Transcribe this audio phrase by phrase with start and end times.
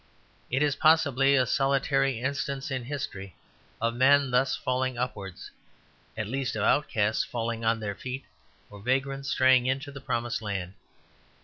[0.49, 3.35] It is possibly a solitary instance in history
[3.79, 5.51] of men thus falling upwards;
[6.17, 8.25] at least of outcasts falling on their feet
[8.71, 10.73] or vagrants straying into the promised land.